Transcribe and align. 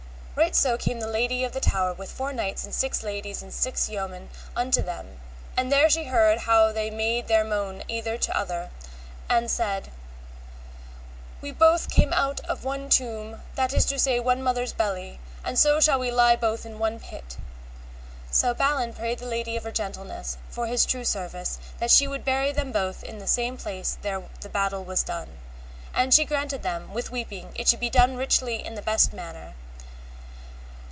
Right 0.33 0.55
so 0.55 0.75
came 0.75 0.99
the 0.99 1.07
lady 1.07 1.43
of 1.43 1.51
the 1.53 1.59
tower 1.59 1.93
with 1.93 2.11
four 2.11 2.33
knights 2.33 2.63
and 2.65 2.73
six 2.73 3.03
ladies 3.03 3.43
and 3.43 3.53
six 3.53 3.87
yeomen 3.89 4.29
unto 4.55 4.81
them, 4.81 5.19
and 5.55 5.71
there 5.71 5.87
she 5.89 6.05
heard 6.05 6.39
how 6.39 6.71
they 6.71 6.89
made 6.89 7.27
their 7.27 7.43
moan 7.43 7.83
either 7.87 8.17
to 8.17 8.35
other, 8.35 8.71
and 9.29 9.51
said, 9.51 9.91
We 11.41 11.49
came 11.51 11.59
both 12.09 12.11
out 12.13 12.39
of 12.45 12.63
one 12.63 12.89
tomb, 12.89 13.41
that 13.53 13.71
is 13.73 13.85
to 13.87 13.99
say 13.99 14.19
one 14.19 14.41
mother's 14.41 14.73
belly, 14.73 15.19
and 15.45 15.59
so 15.59 15.79
shall 15.79 15.99
we 15.99 16.09
lie 16.09 16.35
both 16.35 16.65
in 16.65 16.79
one 16.79 16.99
pit. 16.99 17.37
So 18.31 18.53
Balan 18.55 18.93
prayed 18.95 19.19
the 19.19 19.27
lady 19.27 19.55
of 19.55 19.63
her 19.63 19.71
gentleness, 19.71 20.37
for 20.49 20.65
his 20.65 20.87
true 20.87 21.05
service, 21.05 21.59
that 21.79 21.91
she 21.91 22.07
would 22.07 22.25
bury 22.25 22.51
them 22.51 22.71
both 22.71 23.03
in 23.03 23.19
that 23.19 23.27
same 23.29 23.57
place 23.57 23.95
there 24.01 24.23
the 24.41 24.49
battle 24.49 24.83
was 24.83 25.03
done. 25.03 25.37
And 25.93 26.11
she 26.13 26.25
granted 26.25 26.63
them, 26.63 26.91
with 26.93 27.11
weeping, 27.11 27.51
it 27.53 27.67
should 27.67 27.79
be 27.79 27.91
done 27.91 28.15
richly 28.17 28.65
in 28.65 28.73
the 28.73 28.81
best 28.81 29.13
manner. 29.13 29.53